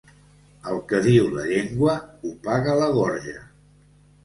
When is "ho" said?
2.25-2.33